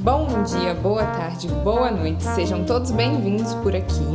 [0.00, 4.06] Bom dia, boa tarde, boa noite, sejam todos bem-vindos por aqui.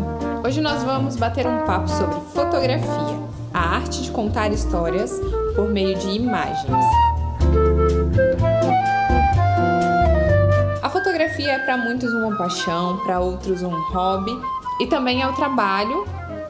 [0.42, 3.20] Hoje nós vamos bater um papo sobre fotografia,
[3.54, 5.20] a arte de contar histórias
[5.54, 6.86] por meio de imagens.
[10.82, 14.32] A fotografia é para muitos uma paixão, para outros um hobby
[14.80, 16.08] e também é o trabalho,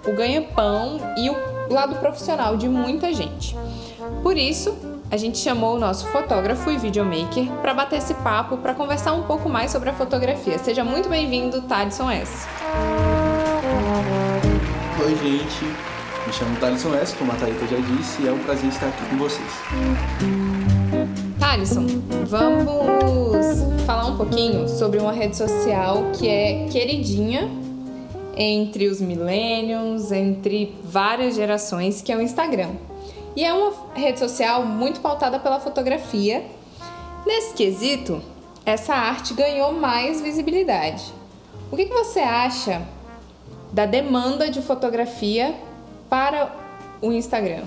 [0.08, 3.58] o ganha-pão e o lado profissional de muita gente.
[4.22, 8.74] Por isso, a gente chamou o nosso fotógrafo e videomaker para bater esse papo, para
[8.74, 10.58] conversar um pouco mais sobre a fotografia.
[10.58, 12.48] Seja muito bem-vindo, Thaleson S.
[15.00, 15.66] Oi, gente.
[16.26, 19.06] Me chamo Thaleson S, como a Thalita já disse, e é um prazer estar aqui
[19.06, 19.52] com vocês.
[21.40, 21.86] Thaleson,
[22.26, 27.52] vamos falar um pouquinho sobre uma rede social que é queridinha
[28.36, 32.72] entre os millennials, entre várias gerações, que é o Instagram.
[33.36, 36.46] E é uma rede social muito pautada pela fotografia.
[37.26, 38.22] Nesse quesito,
[38.66, 41.12] essa arte ganhou mais visibilidade.
[41.72, 42.82] O que, que você acha
[43.72, 45.56] da demanda de fotografia
[46.10, 46.54] para
[47.02, 47.64] o Instagram?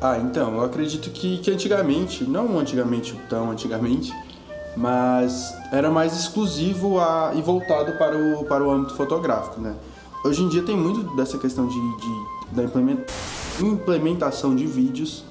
[0.00, 4.14] Ah, então, eu acredito que, que antigamente, não antigamente tão antigamente,
[4.74, 9.74] mas era mais exclusivo a, e voltado para o, para o âmbito fotográfico, né?
[10.24, 15.24] Hoje em dia tem muito dessa questão de, de da implementação implementação de vídeos,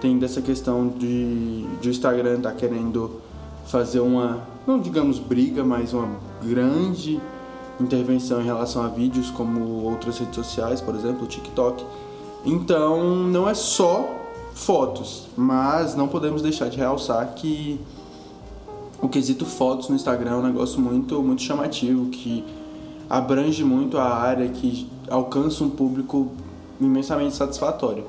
[0.00, 3.20] tem dessa questão de, de o Instagram tá querendo
[3.66, 6.08] fazer uma, não digamos briga, mas uma
[6.42, 7.20] grande
[7.80, 11.84] intervenção em relação a vídeos como outras redes sociais, por exemplo, o TikTok.
[12.44, 14.08] Então, não é só
[14.54, 17.80] fotos, mas não podemos deixar de realçar que
[19.00, 22.44] o quesito fotos no Instagram é um negócio muito muito chamativo que
[23.08, 26.30] abrange muito a área, que alcança um público
[26.80, 28.04] imensamente satisfatório.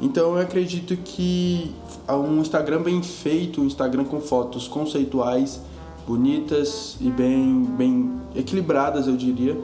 [0.00, 1.74] Então eu acredito que
[2.08, 5.60] um Instagram bem feito, um Instagram com fotos conceituais,
[6.06, 9.60] bonitas e bem, bem equilibradas, eu diria,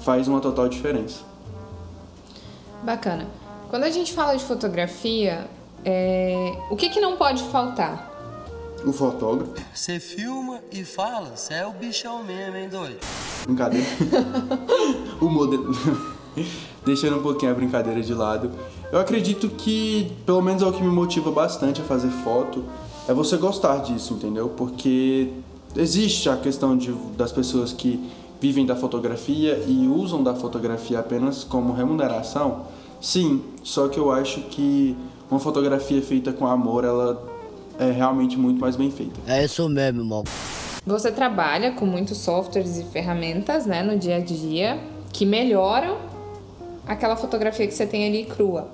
[0.00, 1.20] faz uma total diferença.
[2.82, 3.26] Bacana.
[3.70, 5.48] Quando a gente fala de fotografia,
[5.84, 6.52] é...
[6.70, 8.08] o que, que não pode faltar?
[8.86, 9.52] O fotógrafo.
[9.74, 13.00] Você filma e fala, você é o bichão mesmo, hein, doido?
[13.44, 13.86] Brincadeira.
[15.20, 15.72] o modelo.
[16.88, 18.50] Deixando um pouquinho a brincadeira de lado,
[18.90, 22.64] eu acredito que, pelo menos é o que me motiva bastante a fazer foto,
[23.06, 24.48] é você gostar disso, entendeu?
[24.48, 25.28] Porque
[25.76, 28.00] existe a questão de, das pessoas que
[28.40, 32.62] vivem da fotografia e usam da fotografia apenas como remuneração.
[33.00, 34.96] Sim, só que eu acho que
[35.30, 37.22] uma fotografia feita com amor, ela
[37.78, 39.20] é realmente muito mais bem feita.
[39.26, 40.24] É isso mesmo, irmão.
[40.86, 44.80] Você trabalha com muitos softwares e ferramentas, né, no dia a dia,
[45.12, 46.07] que melhoram
[46.88, 48.68] aquela fotografia que você tem ali crua.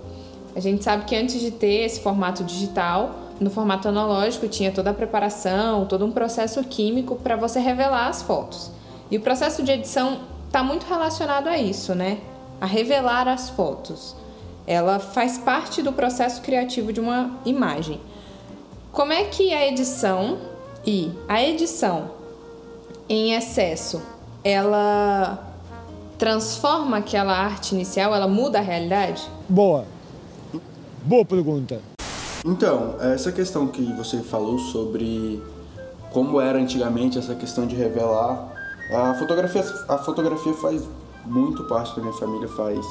[0.54, 4.90] A gente sabe que antes de ter esse formato digital, no formato analógico tinha toda
[4.90, 8.70] a preparação, todo um processo químico para você revelar as fotos.
[9.10, 12.18] E o processo de edição está muito relacionado a isso, né?
[12.60, 14.14] A revelar as fotos.
[14.66, 18.00] Ela faz parte do processo criativo de uma imagem.
[18.92, 20.38] Como é que a edição
[20.86, 22.12] e a edição
[23.08, 24.00] em excesso,
[24.44, 25.53] ela
[26.18, 29.22] transforma aquela arte inicial, ela muda a realidade?
[29.48, 29.84] Boa.
[31.04, 31.80] Boa pergunta.
[32.44, 35.42] Então, essa questão que você falou sobre
[36.12, 38.52] como era antigamente essa questão de revelar,
[38.92, 40.82] a fotografia, a fotografia faz
[41.24, 42.84] muito parte da minha família, faz.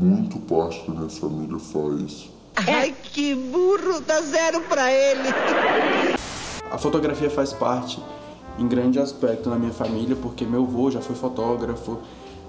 [0.00, 2.30] Muito parte da minha família faz.
[2.56, 5.28] Ai, que burro, dá zero pra ele.
[6.70, 8.00] A fotografia faz parte
[8.58, 11.98] em grande aspecto na minha família, porque meu avô já foi fotógrafo,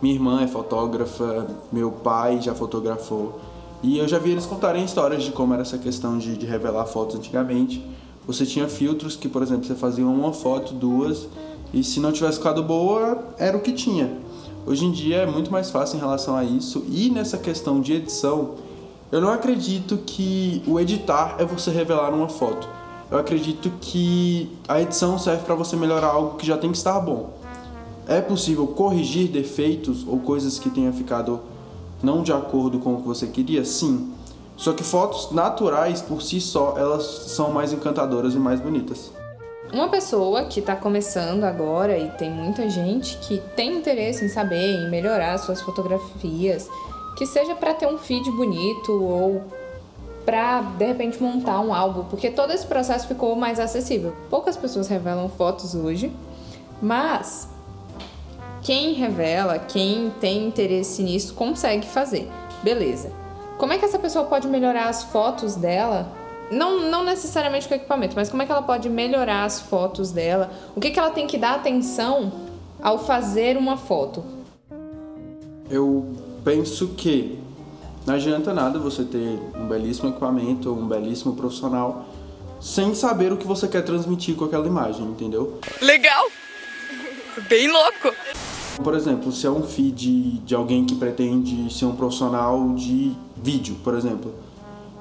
[0.02, 3.40] minha irmã é fotógrafa, meu pai já fotografou.
[3.82, 6.86] E eu já vi eles contarem histórias de como era essa questão de, de revelar
[6.86, 7.84] fotos antigamente.
[8.26, 11.28] Você tinha filtros que, por exemplo, você fazia uma foto, duas,
[11.74, 14.12] e se não tivesse ficado boa, era o que tinha.
[14.66, 16.84] Hoje em dia é muito mais fácil em relação a isso.
[16.90, 18.56] E nessa questão de edição,
[19.12, 22.68] eu não acredito que o editar é você revelar uma foto.
[23.10, 27.00] Eu acredito que a edição serve para você melhorar algo que já tem que estar
[27.00, 27.30] bom.
[28.08, 31.42] É possível corrigir defeitos ou coisas que tenha ficado
[32.02, 33.66] não de acordo com o que você queria?
[33.66, 34.14] Sim.
[34.56, 39.12] Só que fotos naturais por si só, elas são mais encantadoras e mais bonitas.
[39.74, 44.78] Uma pessoa que está começando agora e tem muita gente que tem interesse em saber,
[44.78, 46.70] em melhorar suas fotografias,
[47.18, 49.44] que seja para ter um feed bonito ou
[50.26, 54.14] para de repente montar um álbum, porque todo esse processo ficou mais acessível.
[54.30, 56.12] Poucas pessoas revelam fotos hoje,
[56.82, 57.50] mas
[58.68, 62.30] quem revela, quem tem interesse nisso, consegue fazer.
[62.62, 63.14] Beleza.
[63.58, 66.12] Como é que essa pessoa pode melhorar as fotos dela
[66.52, 70.12] não, não necessariamente com o equipamento, mas como é que ela pode melhorar as fotos
[70.12, 70.52] dela?
[70.76, 72.30] O que, que ela tem que dar atenção
[72.82, 74.22] ao fazer uma foto?
[75.72, 77.40] Eu penso que
[78.06, 82.06] não adianta nada você ter um belíssimo equipamento, um belíssimo profissional,
[82.60, 85.58] sem saber o que você quer transmitir com aquela imagem, entendeu?
[85.82, 86.26] Legal!
[87.48, 88.14] Bem louco!
[88.84, 93.76] Por exemplo, se é um feed de alguém que pretende ser um profissional de vídeo,
[93.84, 94.34] por exemplo,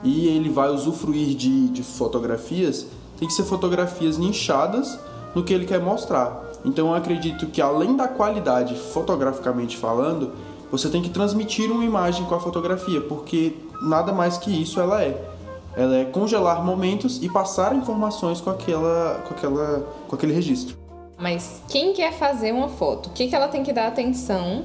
[0.02, 2.86] e ele vai usufruir de, de fotografias,
[3.18, 4.98] tem que ser fotografias nichadas
[5.34, 6.42] no que ele quer mostrar.
[6.64, 10.32] Então eu acredito que além da qualidade fotograficamente falando,
[10.70, 15.02] você tem que transmitir uma imagem com a fotografia, porque nada mais que isso ela
[15.02, 15.32] é.
[15.76, 20.85] Ela é congelar momentos e passar informações com aquela, com aquela, com aquele registro.
[21.18, 24.64] Mas quem quer fazer uma foto, o que, que ela tem que dar atenção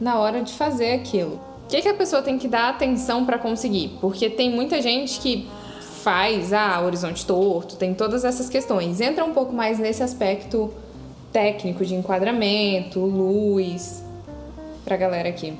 [0.00, 1.40] na hora de fazer aquilo?
[1.64, 3.98] O que, que a pessoa tem que dar atenção para conseguir?
[4.00, 5.48] Porque tem muita gente que
[6.02, 9.00] faz ah, horizonte torto, tem todas essas questões.
[9.00, 10.72] Entra um pouco mais nesse aspecto
[11.32, 14.02] técnico de enquadramento, luz,
[14.84, 15.54] pra galera aqui.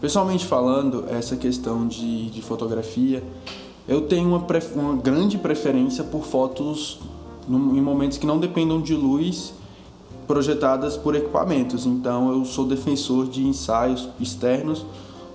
[0.00, 3.22] Pessoalmente falando, essa questão de, de fotografia,
[3.88, 7.00] eu tenho uma, uma grande preferência por fotos
[7.48, 9.54] em momentos que não dependam de luz
[10.26, 11.86] projetadas por equipamentos.
[11.86, 14.84] Então eu sou defensor de ensaios externos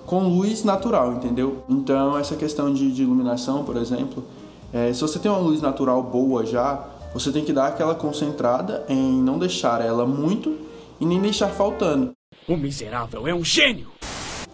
[0.06, 1.64] com luz natural, entendeu?
[1.68, 4.24] Então essa questão de, de iluminação, por exemplo,
[4.72, 8.84] é, se você tem uma luz natural boa já, você tem que dar aquela concentrada
[8.88, 10.56] em não deixar ela muito
[11.00, 12.12] e nem deixar faltando.
[12.46, 13.88] O miserável é um gênio!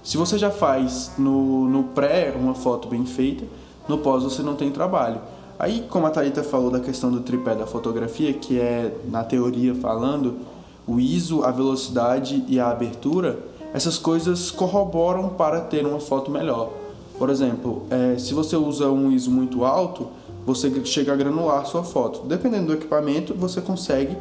[0.02, 3.44] Se você já faz no, no pré uma foto bem feita,
[3.88, 5.20] no pós você não tem trabalho.
[5.60, 9.74] Aí, como a Thalita falou da questão do tripé da fotografia, que é, na teoria
[9.74, 10.38] falando,
[10.86, 13.38] o ISO, a velocidade e a abertura,
[13.74, 16.70] essas coisas corroboram para ter uma foto melhor.
[17.18, 20.08] Por exemplo, é, se você usa um ISO muito alto,
[20.46, 22.26] você chega a granular sua foto.
[22.26, 24.16] Dependendo do equipamento, você consegue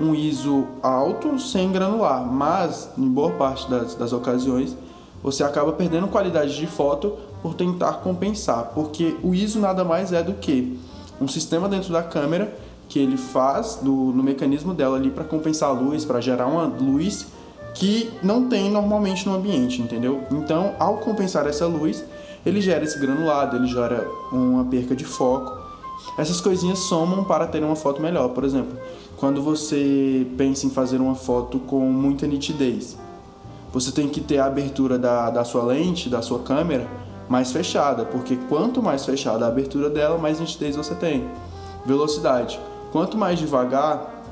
[0.00, 4.76] um ISO alto sem granular, mas em boa parte das, das ocasiões
[5.20, 7.14] você acaba perdendo qualidade de foto
[7.46, 10.76] por tentar compensar, porque o ISO nada mais é do que
[11.20, 12.52] um sistema dentro da câmera
[12.88, 16.64] que ele faz do, no mecanismo dela ali para compensar a luz, para gerar uma
[16.64, 17.28] luz
[17.72, 20.24] que não tem normalmente no ambiente, entendeu?
[20.32, 22.04] Então, ao compensar essa luz,
[22.44, 25.56] ele gera esse granulado, ele gera uma perca de foco.
[26.18, 28.30] Essas coisinhas somam para ter uma foto melhor.
[28.30, 28.76] Por exemplo,
[29.18, 32.98] quando você pensa em fazer uma foto com muita nitidez,
[33.72, 38.04] você tem que ter a abertura da, da sua lente, da sua câmera, mais fechada,
[38.04, 41.28] porque quanto mais fechada a abertura dela, mais nitidez você tem.
[41.84, 42.58] Velocidade.
[42.92, 44.22] Quanto mais devagar,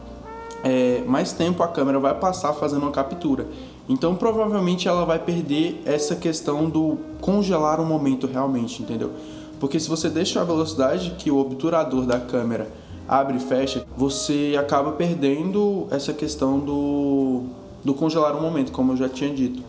[0.62, 3.46] é, mais tempo a câmera vai passar fazendo uma captura.
[3.88, 9.10] Então provavelmente ela vai perder essa questão do congelar o momento realmente, entendeu?
[9.60, 12.68] Porque se você deixa a velocidade que o obturador da câmera
[13.06, 17.42] abre e fecha, você acaba perdendo essa questão do
[17.84, 19.62] do congelar um momento, como eu já tinha dito.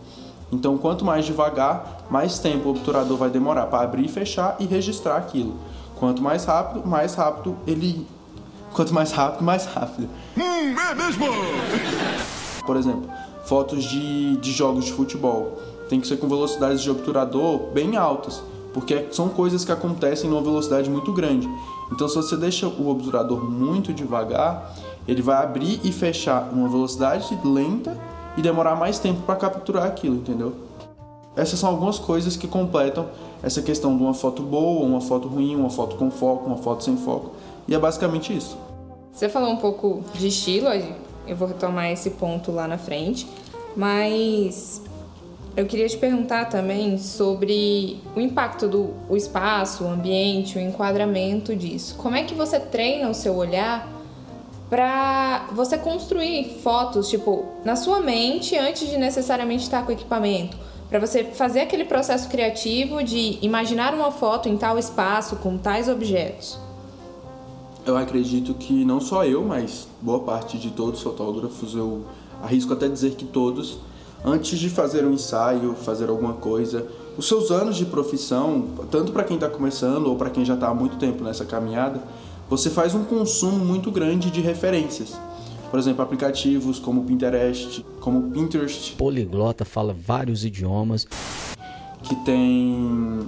[0.52, 4.64] Então, quanto mais devagar, mais tempo o obturador vai demorar para abrir e fechar e
[4.64, 5.56] registrar aquilo.
[5.96, 8.06] Quanto mais rápido, mais rápido ele.
[8.72, 10.08] Quanto mais rápido, mais rápido.
[10.36, 11.26] Hum, é mesmo!
[12.64, 13.08] Por exemplo,
[13.44, 15.58] fotos de, de jogos de futebol.
[15.88, 18.42] Tem que ser com velocidades de obturador bem altas,
[18.74, 21.48] porque são coisas que acontecem numa velocidade muito grande.
[21.92, 24.74] Então, se você deixa o obturador muito devagar,
[25.06, 27.96] ele vai abrir e fechar numa velocidade lenta
[28.36, 30.54] e demorar mais tempo para capturar aquilo, entendeu?
[31.36, 33.06] Essas são algumas coisas que completam
[33.42, 36.82] essa questão de uma foto boa, uma foto ruim, uma foto com foco, uma foto
[36.82, 37.32] sem foco.
[37.68, 38.56] E é basicamente isso.
[39.12, 40.68] Você falou um pouco de estilo,
[41.26, 43.26] eu vou retomar esse ponto lá na frente,
[43.74, 44.82] mas
[45.56, 51.56] eu queria te perguntar também sobre o impacto do o espaço, o ambiente, o enquadramento
[51.56, 51.96] disso.
[51.96, 53.95] Como é que você treina o seu olhar
[54.68, 60.56] para você construir fotos, tipo, na sua mente antes de necessariamente estar com o equipamento.
[60.88, 65.88] Para você fazer aquele processo criativo de imaginar uma foto em tal espaço, com tais
[65.88, 66.58] objetos.
[67.84, 72.04] Eu acredito que não só eu, mas boa parte de todos os fotógrafos, eu
[72.42, 73.78] arrisco até dizer que todos,
[74.24, 79.24] antes de fazer um ensaio, fazer alguma coisa, os seus anos de profissão, tanto para
[79.24, 82.02] quem está começando ou para quem já está há muito tempo nessa caminhada,
[82.48, 85.18] você faz um consumo muito grande de referências.
[85.70, 88.94] Por exemplo, aplicativos como Pinterest, como Pinterest.
[88.94, 91.06] Poliglota fala vários idiomas.
[92.04, 93.26] Que tem,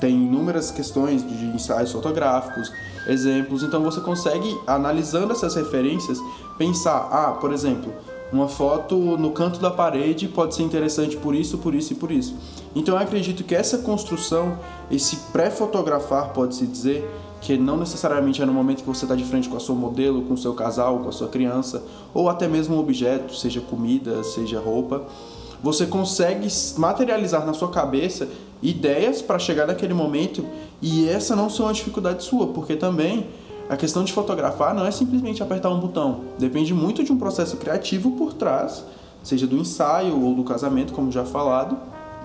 [0.00, 2.72] tem inúmeras questões de ensaios fotográficos,
[3.06, 3.62] exemplos.
[3.62, 6.18] Então você consegue, analisando essas referências,
[6.58, 7.92] pensar, ah, por exemplo,
[8.32, 12.10] Uma foto no canto da parede pode ser interessante por isso, por isso e por
[12.10, 12.34] isso.
[12.74, 14.58] Então eu acredito que essa construção,
[14.90, 17.08] esse pré-fotografar, pode-se dizer,
[17.46, 20.22] que não necessariamente é no momento que você está de frente com a sua modelo,
[20.22, 21.80] com o seu casal, com a sua criança,
[22.12, 25.04] ou até mesmo um objeto, seja comida, seja roupa,
[25.62, 28.28] você consegue materializar na sua cabeça
[28.60, 30.44] ideias para chegar naquele momento
[30.82, 33.28] e essa não ser uma dificuldade sua, porque também
[33.68, 37.56] a questão de fotografar não é simplesmente apertar um botão, depende muito de um processo
[37.58, 38.84] criativo por trás,
[39.22, 41.78] seja do ensaio ou do casamento, como já falado,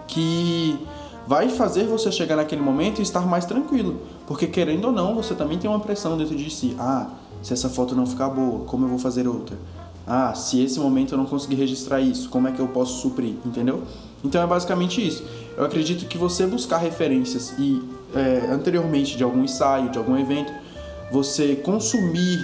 [0.08, 0.80] que
[1.28, 5.34] vai fazer você chegar naquele momento e estar mais tranquilo, porque querendo ou não, você
[5.34, 6.76] também tem uma pressão dentro de si.
[6.80, 7.08] Ah,
[7.42, 9.58] se essa foto não ficar boa, como eu vou fazer outra?
[10.06, 13.36] Ah, se esse momento eu não conseguir registrar isso, como é que eu posso suprir,
[13.46, 13.84] entendeu?
[14.24, 15.24] Então é basicamente isso.
[15.58, 17.82] Eu acredito que você buscar referências e
[18.16, 20.52] é, anteriormente de algum ensaio, de algum evento,
[21.12, 22.40] você consumir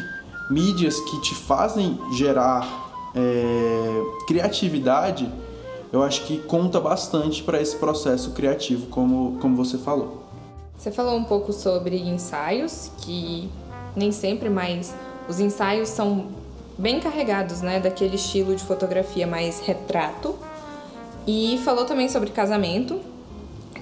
[0.50, 5.30] mídias que te fazem gerar é, criatividade,
[5.92, 10.24] eu acho que conta bastante para esse processo criativo, como, como você falou.
[10.78, 13.50] Você falou um pouco sobre ensaios, que
[13.96, 14.94] nem sempre, mas
[15.28, 16.28] os ensaios são
[16.78, 20.36] bem carregados, né, daquele estilo de fotografia mais retrato.
[21.26, 23.02] E falou também sobre casamento,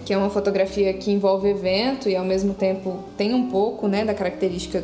[0.06, 4.06] que é uma fotografia que envolve evento e ao mesmo tempo tem um pouco, né,
[4.06, 4.84] da característica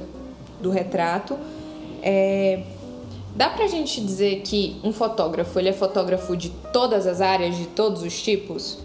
[0.59, 1.37] do retrato.
[2.01, 2.63] É...
[3.35, 7.65] Dá pra gente dizer que um fotógrafo, ele é fotógrafo de todas as áreas, de
[7.65, 8.79] todos os tipos?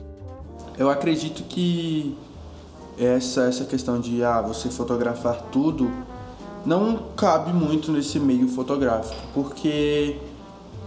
[0.79, 2.17] Eu acredito que
[2.99, 5.91] essa essa questão de ah, você fotografar tudo
[6.65, 10.17] não cabe muito nesse meio fotográfico, porque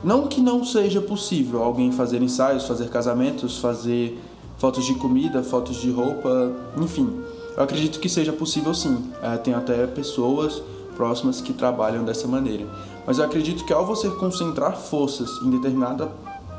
[0.03, 4.19] não que não seja possível alguém fazer ensaios, fazer casamentos, fazer
[4.57, 7.21] fotos de comida, fotos de roupa, enfim.
[7.55, 9.11] Eu acredito que seja possível sim.
[9.21, 10.61] É, tem até pessoas
[10.95, 12.65] próximas que trabalham dessa maneira.
[13.09, 16.11] Mas eu acredito que ao você concentrar forças em determinada,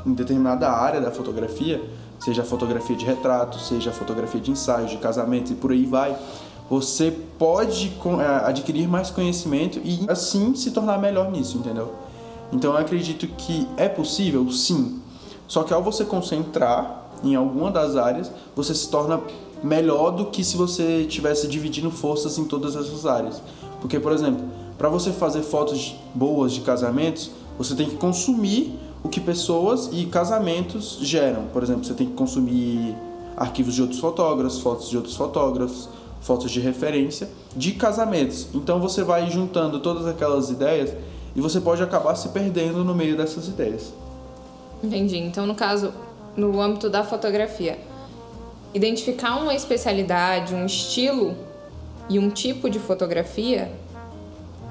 [0.05, 1.81] em determinada área da fotografia,
[2.19, 6.13] seja fotografia de retrato, seja fotografia de ensaios, de casamentos e por aí vai,
[6.69, 11.93] você pode é, adquirir mais conhecimento e assim se tornar melhor nisso, entendeu?
[12.51, 14.99] Então eu acredito que é possível, sim.
[15.47, 19.21] Só que ao você concentrar em alguma das áreas, você se torna
[19.63, 23.41] melhor do que se você tivesse dividindo forças em todas essas áreas.
[23.79, 24.43] Porque, por exemplo,
[24.81, 28.73] para você fazer fotos boas de casamentos, você tem que consumir
[29.03, 31.43] o que pessoas e casamentos geram.
[31.53, 32.95] Por exemplo, você tem que consumir
[33.37, 35.87] arquivos de outros fotógrafos, fotos de outros fotógrafos,
[36.19, 38.47] fotos de referência de casamentos.
[38.55, 40.91] Então você vai juntando todas aquelas ideias
[41.35, 43.93] e você pode acabar se perdendo no meio dessas ideias.
[44.83, 45.19] Entendi.
[45.19, 45.93] Então, no caso,
[46.35, 47.77] no âmbito da fotografia,
[48.73, 51.35] identificar uma especialidade, um estilo
[52.09, 53.71] e um tipo de fotografia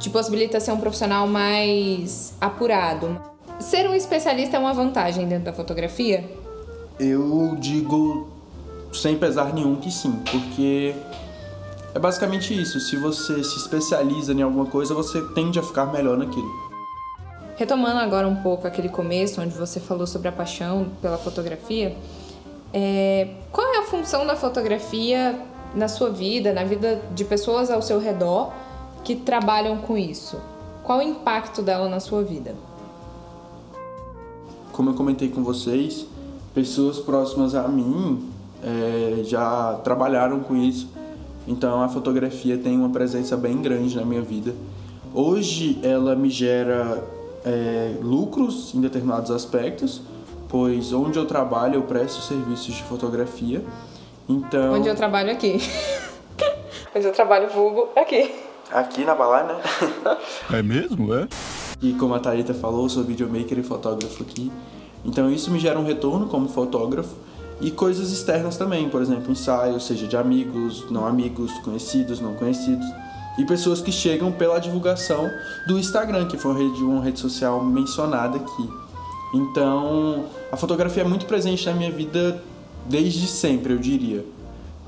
[0.00, 3.20] te possibilita ser um profissional mais apurado.
[3.60, 6.24] Ser um especialista é uma vantagem dentro da fotografia?
[6.98, 8.28] Eu digo
[8.92, 10.94] sem pesar nenhum que sim, porque
[11.94, 12.80] é basicamente isso.
[12.80, 16.48] Se você se especializa em alguma coisa, você tende a ficar melhor naquilo.
[17.56, 21.94] Retomando agora um pouco aquele começo, onde você falou sobre a paixão pela fotografia,
[22.72, 23.28] é...
[23.52, 25.38] qual é a função da fotografia
[25.74, 28.50] na sua vida, na vida de pessoas ao seu redor
[29.04, 30.38] que trabalham com isso?
[30.82, 32.54] Qual o impacto dela na sua vida?
[34.72, 36.06] Como eu comentei com vocês,
[36.54, 38.28] pessoas próximas a mim
[38.62, 40.88] é, já trabalharam com isso
[41.46, 44.54] então a fotografia tem uma presença bem grande na minha vida.
[45.12, 47.02] Hoje ela me gera
[47.44, 50.00] é, lucros em determinados aspectos,
[50.48, 53.64] pois onde eu trabalho eu presto serviços de fotografia.
[54.28, 54.74] Então.
[54.74, 55.58] Onde eu trabalho aqui.
[56.94, 58.32] onde eu trabalho vulgo aqui.
[58.72, 59.60] Aqui na Balai, né?
[60.52, 61.28] é mesmo, é?
[61.82, 64.50] E como a Thalita falou, eu sou videomaker e fotógrafo aqui.
[65.04, 67.14] Então isso me gera um retorno como fotógrafo
[67.60, 72.86] e coisas externas também, por exemplo, ensaios, seja de amigos, não amigos, conhecidos, não conhecidos,
[73.38, 75.30] e pessoas que chegam pela divulgação
[75.66, 78.70] do Instagram, que foi uma rede, uma rede social mencionada aqui.
[79.34, 82.42] Então, a fotografia é muito presente na minha vida
[82.86, 84.24] desde sempre, eu diria.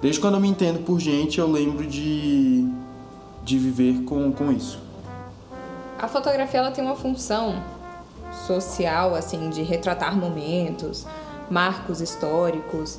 [0.00, 2.66] Desde quando eu me entendo por gente, eu lembro de,
[3.44, 4.78] de viver com, com isso.
[5.99, 7.62] A fotografia ela tem uma função
[8.46, 11.06] social, assim, de retratar momentos,
[11.50, 12.99] marcos históricos,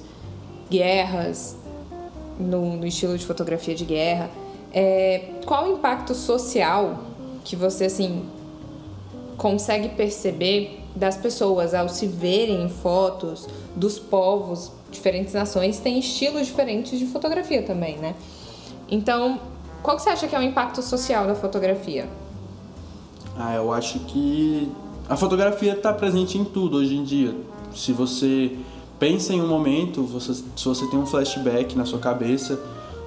[0.69, 1.57] guerras,
[2.39, 4.29] no, no estilo de fotografia de guerra.
[4.71, 7.00] É, qual o impacto social
[7.43, 8.25] que você assim
[9.38, 16.47] consegue perceber das pessoas ao se verem em fotos dos povos, diferentes nações têm estilos
[16.47, 18.15] diferentes de fotografia também, né?
[18.89, 19.39] Então,
[19.83, 22.09] qual que você acha que é o impacto social da fotografia?
[23.37, 24.71] Ah, eu acho que
[25.09, 27.35] a fotografia está presente em tudo hoje em dia.
[27.75, 28.55] Se você
[28.97, 32.59] pensa em um momento, você, se você tem um flashback na sua cabeça,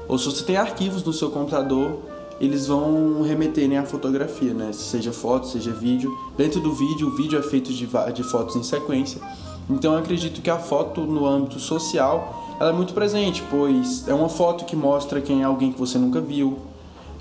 [0.07, 2.01] ou se você tem arquivos no seu computador,
[2.39, 4.73] eles vão remeterem à fotografia, né?
[4.73, 6.15] Seja foto, seja vídeo.
[6.37, 9.21] Dentro do vídeo, o vídeo é feito de, de fotos em sequência.
[9.71, 14.15] Então eu acredito que a foto no âmbito social ela é muito presente, pois é
[14.15, 16.59] uma foto que mostra quem é alguém que você nunca viu,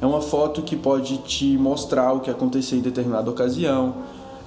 [0.01, 3.95] é uma foto que pode te mostrar o que aconteceu em determinada ocasião,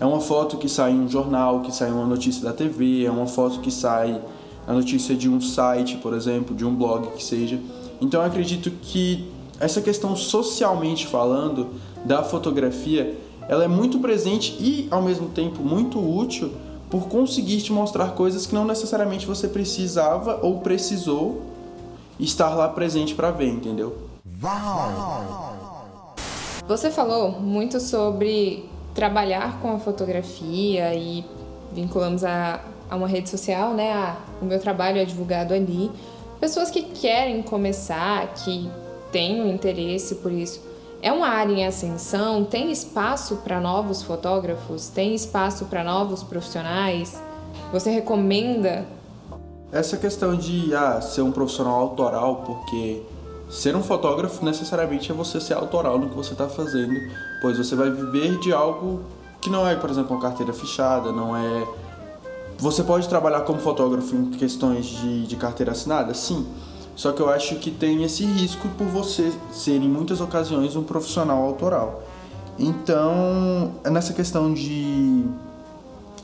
[0.00, 3.10] é uma foto que sai em um jornal, que sai uma notícia da TV, é
[3.10, 4.20] uma foto que sai
[4.66, 7.58] a notícia de um site, por exemplo, de um blog que seja.
[8.00, 9.28] Então eu acredito que
[9.58, 11.68] essa questão socialmente falando
[12.04, 13.18] da fotografia,
[13.48, 16.52] ela é muito presente e ao mesmo tempo muito útil
[16.90, 21.42] por conseguir te mostrar coisas que não necessariamente você precisava ou precisou
[22.18, 23.96] estar lá presente para ver, entendeu?
[26.66, 31.24] Você falou muito sobre trabalhar com a fotografia e
[31.72, 33.92] vinculamos a, a uma rede social, né?
[33.92, 35.90] A, o meu trabalho é divulgado ali.
[36.40, 38.70] Pessoas que querem começar, que
[39.10, 40.67] têm um interesse por isso.
[41.00, 42.44] É uma área em ascensão?
[42.44, 44.88] Tem espaço para novos fotógrafos?
[44.88, 47.22] Tem espaço para novos profissionais?
[47.72, 48.84] Você recomenda?
[49.70, 53.00] Essa questão de ah, ser um profissional autoral, porque
[53.48, 56.94] ser um fotógrafo necessariamente é você ser autoral no que você está fazendo,
[57.40, 59.02] pois você vai viver de algo
[59.40, 61.68] que não é, por exemplo, uma carteira fechada, não é.
[62.58, 66.12] Você pode trabalhar como fotógrafo em questões de, de carteira assinada?
[66.12, 66.44] Sim
[66.98, 70.82] só que eu acho que tem esse risco por você ser, em muitas ocasiões, um
[70.82, 72.02] profissional autoral.
[72.58, 75.24] Então, nessa questão de.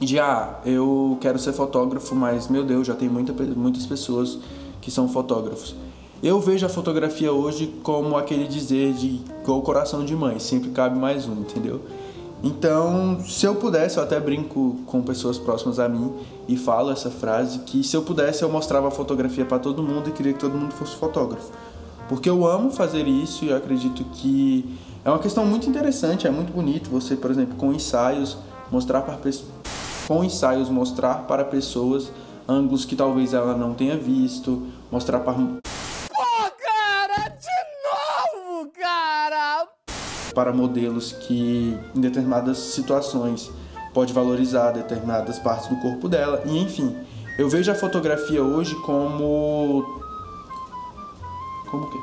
[0.00, 4.40] De, ah, eu quero ser fotógrafo, mas, meu Deus, já tem muita, muitas pessoas
[4.80, 5.76] que são fotógrafos.
[6.20, 10.98] Eu vejo a fotografia hoje como aquele dizer de igual coração de mãe, sempre cabe
[10.98, 11.82] mais um, entendeu?
[12.46, 16.12] Então, se eu pudesse, eu até brinco com pessoas próximas a mim
[16.46, 20.10] e falo essa frase que se eu pudesse eu mostrava a fotografia para todo mundo
[20.10, 21.50] e queria que todo mundo fosse fotógrafo.
[22.06, 26.30] Porque eu amo fazer isso e eu acredito que é uma questão muito interessante, é
[26.30, 28.36] muito bonito você, por exemplo, com ensaios
[28.70, 29.18] mostrar para
[30.06, 32.12] com ensaios mostrar para pessoas
[32.46, 35.32] ângulos que talvez ela não tenha visto, mostrar para
[40.34, 43.50] para modelos que, em determinadas situações,
[43.92, 46.42] pode valorizar determinadas partes do corpo dela.
[46.44, 46.96] E enfim,
[47.38, 50.02] eu vejo a fotografia hoje como.
[51.70, 51.98] Como que?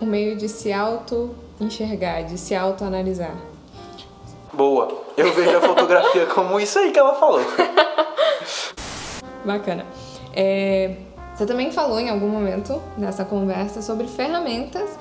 [0.00, 3.36] Um meio de se auto-enxergar, de se auto-analisar.
[4.52, 4.88] Boa!
[5.16, 7.40] Eu vejo a fotografia como isso aí que ela falou.
[9.44, 9.84] Bacana.
[10.32, 10.96] É,
[11.34, 14.98] você também falou em algum momento nessa conversa sobre ferramentas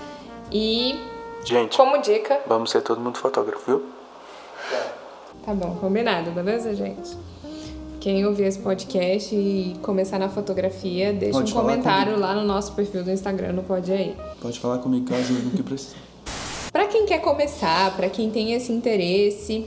[0.51, 0.99] e
[1.45, 2.41] Gente, como dica.
[2.45, 3.83] Vamos ser todo mundo fotógrafo, viu?
[5.45, 7.15] Tá bom, combinado, beleza, gente?
[8.01, 12.19] Quem ouvir esse podcast e começar na fotografia, deixa Pode um comentário comigo.
[12.19, 14.15] lá no nosso perfil do Instagram, no Pode Aí.
[14.41, 15.95] Pode falar comigo que eu ajudo no que precisa.
[16.71, 19.65] para quem quer começar, para quem tem esse interesse,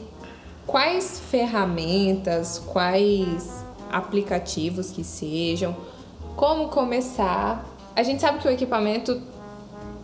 [0.67, 5.75] quais ferramentas, quais aplicativos que sejam,
[6.37, 7.65] como começar?
[7.97, 9.21] A gente sabe que o equipamento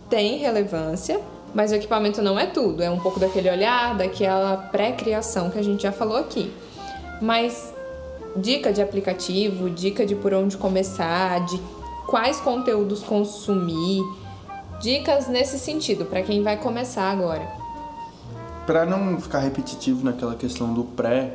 [0.09, 1.19] tem relevância,
[1.53, 2.83] mas o equipamento não é tudo.
[2.83, 6.51] É um pouco daquele olhar, daquela pré-criação que a gente já falou aqui.
[7.21, 7.73] Mas
[8.35, 11.59] dica de aplicativo, dica de por onde começar, de
[12.07, 14.01] quais conteúdos consumir,
[14.79, 17.47] dicas nesse sentido para quem vai começar agora.
[18.65, 21.33] Para não ficar repetitivo naquela questão do pré,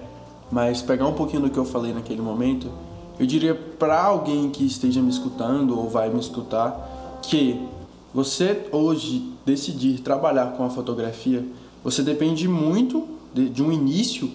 [0.51, 2.71] mas pegar um pouquinho do que eu falei naquele momento,
[3.19, 7.67] eu diria para alguém que esteja me escutando ou vai me escutar que
[8.15, 11.45] você hoje decidir trabalhar com a fotografia,
[11.83, 14.31] você depende muito de, de um início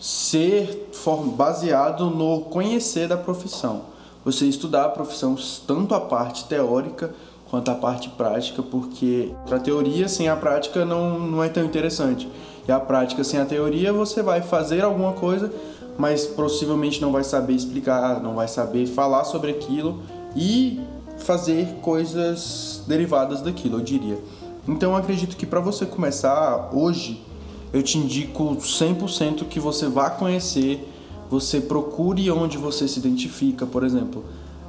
[0.00, 0.88] ser
[1.36, 3.82] baseado no conhecer da profissão.
[4.24, 5.36] Você estudar a profissão
[5.66, 7.14] tanto a parte teórica
[7.50, 12.28] quanto a parte prática, porque a teoria sem a prática não, não é tão interessante.
[12.66, 15.52] E a prática sem a teoria, você vai fazer alguma coisa,
[15.96, 20.02] mas possivelmente não vai saber explicar, não vai saber falar sobre aquilo
[20.34, 20.80] e
[21.18, 24.18] fazer coisas derivadas daquilo, eu diria.
[24.68, 27.22] Então eu acredito que para você começar hoje,
[27.72, 30.88] eu te indico 100% que você vá conhecer,
[31.30, 34.24] você procure onde você se identifica, por exemplo.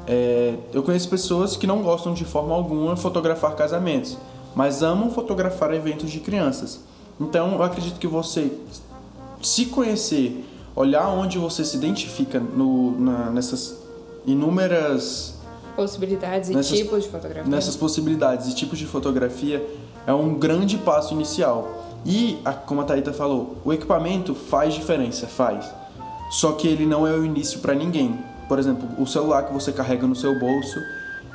[0.06, 4.18] É, eu conheço pessoas que não gostam de forma alguma fotografar casamentos,
[4.56, 6.80] mas amam fotografar eventos de crianças.
[7.20, 8.52] Então eu acredito que você
[9.42, 13.76] se conhecer olhar onde você se identifica no, na, nessas
[14.26, 15.37] inúmeras
[15.78, 17.50] possibilidades e nessas, tipos de fotografia.
[17.50, 19.66] Nessas possibilidades e tipos de fotografia
[20.08, 21.86] é um grande passo inicial.
[22.04, 25.70] E, como a Thaíta falou, o equipamento faz diferença, faz.
[26.32, 28.18] Só que ele não é o início para ninguém.
[28.48, 30.80] Por exemplo, o celular que você carrega no seu bolso,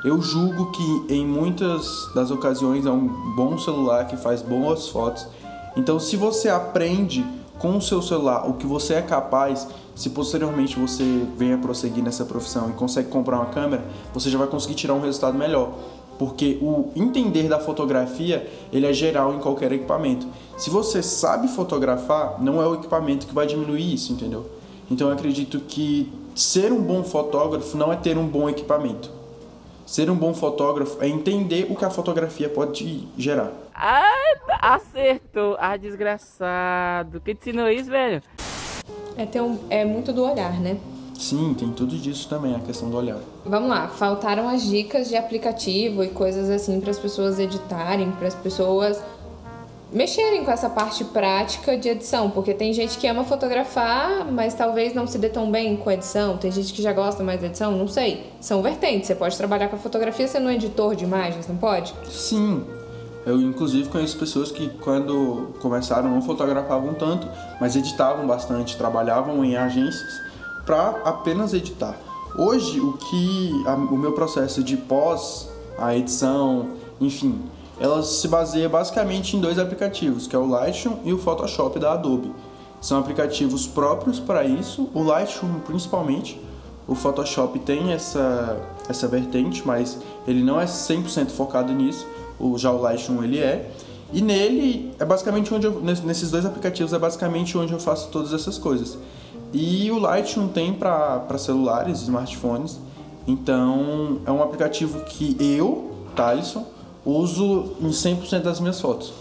[0.04, 5.26] eu julgo que em muitas das ocasiões é um bom celular que faz boas fotos.
[5.76, 7.24] Então, se você aprende
[7.58, 12.24] com o seu celular o que você é capaz, se posteriormente você venha prosseguir nessa
[12.24, 15.72] profissão e consegue comprar uma câmera, você já vai conseguir tirar um resultado melhor.
[16.18, 20.26] Porque o entender da fotografia, ele é geral em qualquer equipamento.
[20.56, 24.46] Se você sabe fotografar, não é o equipamento que vai diminuir isso, entendeu?
[24.90, 29.10] Então eu acredito que ser um bom fotógrafo não é ter um bom equipamento.
[29.84, 33.52] Ser um bom fotógrafo é entender o que a fotografia pode gerar.
[33.74, 35.56] Ah, acertou.
[35.58, 37.20] Ah, desgraçado.
[37.20, 38.22] Quem te ensinou isso, velho?
[39.16, 40.76] É, ter um, é muito do olhar, né?
[41.18, 43.18] Sim, tem tudo disso também, a questão do olhar.
[43.44, 48.26] Vamos lá, faltaram as dicas de aplicativo e coisas assim para as pessoas editarem, para
[48.26, 49.00] as pessoas
[49.92, 54.94] mexerem com essa parte prática de edição, porque tem gente que ama fotografar, mas talvez
[54.94, 56.38] não se dê tão bem com a edição.
[56.38, 58.26] Tem gente que já gosta mais da edição, não sei.
[58.40, 59.06] São vertentes.
[59.06, 61.94] Você pode trabalhar com a fotografia sendo um editor de imagens, não pode?
[62.08, 62.64] Sim,
[63.24, 67.28] eu inclusive conheço pessoas que quando começaram não fotografavam tanto,
[67.60, 70.20] mas editavam bastante, trabalhavam em agências
[70.66, 71.96] para apenas editar.
[72.36, 77.40] Hoje, o que a- o meu processo de pós, a edição, enfim,
[77.80, 81.92] ela se baseia basicamente em dois aplicativos, que é o Lightroom e o Photoshop da
[81.92, 82.32] Adobe.
[82.80, 86.40] São aplicativos próprios para isso, o Lightroom principalmente.
[86.86, 88.56] O Photoshop tem essa,
[88.88, 92.06] essa vertente, mas ele não é 100% focado nisso.
[92.42, 93.70] O, já o Lightroom ele é.
[94.12, 98.08] E nele é basicamente onde eu, ness- nesses dois aplicativos é basicamente onde eu faço
[98.10, 98.98] todas essas coisas.
[99.54, 102.78] E o Lightroom tem para celulares, smartphones.
[103.26, 106.66] Então é um aplicativo que eu, Thalisson,
[107.06, 109.12] uso em 100% das minhas fotos.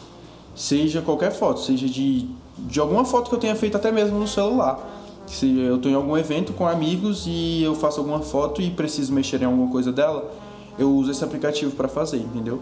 [0.56, 4.28] Seja qualquer foto, seja de, de alguma foto que eu tenha feito até mesmo no
[4.28, 4.80] celular.
[5.28, 9.14] Se eu estou em algum evento com amigos e eu faço alguma foto e preciso
[9.14, 10.30] mexer em alguma coisa dela,
[10.78, 12.60] eu uso esse aplicativo para fazer, entendeu?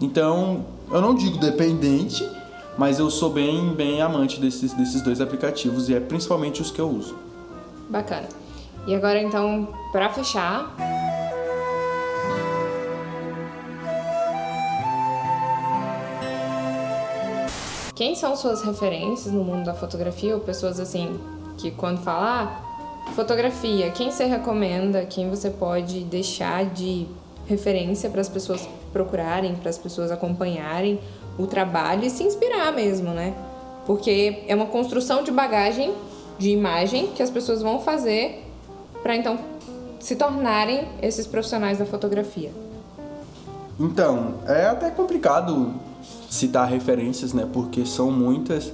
[0.00, 2.26] Então, eu não digo dependente,
[2.78, 6.80] mas eu sou bem, bem amante desses, desses dois aplicativos e é principalmente os que
[6.80, 7.14] eu uso.
[7.88, 8.28] Bacana.
[8.86, 10.74] E agora então, para fechar,
[17.94, 21.20] quem são suas referências no mundo da fotografia ou pessoas assim
[21.58, 22.64] que quando falar
[23.06, 27.06] ah, fotografia, quem você recomenda, quem você pode deixar de
[27.50, 31.00] referência para as pessoas procurarem, para as pessoas acompanharem
[31.36, 33.34] o trabalho e se inspirar mesmo, né?
[33.86, 35.92] Porque é uma construção de bagagem
[36.38, 38.46] de imagem que as pessoas vão fazer
[39.02, 39.38] para então
[39.98, 42.50] se tornarem esses profissionais da fotografia.
[43.78, 45.74] Então, é até complicado
[46.30, 47.48] citar referências, né?
[47.52, 48.72] Porque são muitas.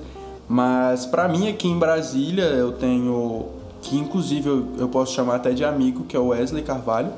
[0.49, 3.47] Mas para mim aqui em Brasília eu tenho
[3.83, 7.11] que inclusive eu, posso chamar até de amigo, que é o Wesley Carvalho.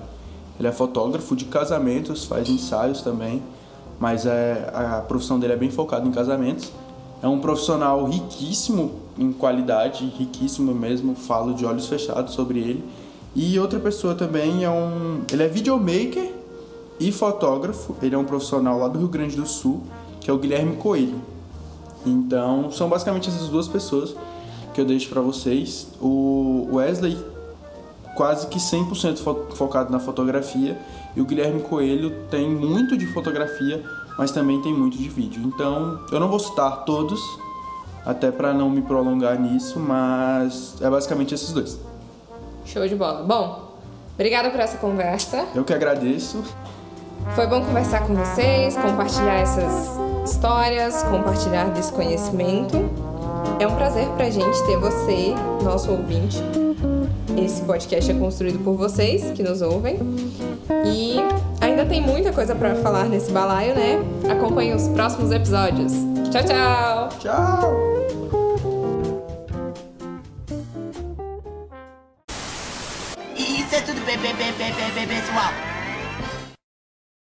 [0.59, 3.42] Ele é fotógrafo de casamentos, faz ensaios também,
[3.99, 6.73] mas é, a profissão dele é bem focada em casamentos.
[7.23, 12.85] É um profissional riquíssimo em qualidade, riquíssimo mesmo, falo de olhos fechados sobre ele.
[13.35, 15.23] E outra pessoa também é um.
[15.31, 16.33] Ele é videomaker
[16.99, 17.94] e fotógrafo.
[18.01, 19.83] Ele é um profissional lá do Rio Grande do Sul,
[20.21, 21.21] que é o Guilherme Coelho.
[22.07, 24.14] Então, são basicamente essas duas pessoas
[24.73, 25.88] que eu deixo para vocês.
[26.01, 27.18] O Wesley,
[28.18, 30.76] quase que 100% fo focado na fotografia,
[31.14, 33.81] e o Guilherme Coelho tem muito de fotografia,
[34.18, 35.40] mas também tem muito de vídeo.
[35.44, 37.20] Então, eu não vou citar todos,
[38.04, 41.78] até para não me prolongar nisso, mas é basicamente esses dois.
[42.64, 43.22] Show de bola.
[43.22, 43.72] Bom,
[44.14, 45.46] obrigada por essa conversa.
[45.54, 46.42] Eu que agradeço.
[47.37, 49.96] Foi bom conversar com vocês, compartilhar essas
[50.28, 52.76] histórias, compartilhar desse conhecimento.
[53.61, 56.42] É um prazer pra gente ter você, nosso ouvinte.
[57.44, 59.96] Esse podcast é construído por vocês que nos ouvem.
[60.85, 61.16] E
[61.61, 63.98] ainda tem muita coisa pra falar nesse balaio, né?
[64.29, 65.92] Acompanhe os próximos episódios.
[66.31, 67.09] Tchau, tchau!
[67.20, 67.88] Tchau!
[73.37, 75.77] Isso é tudo bem, bem, bem, bem, bem, bem, pessoal.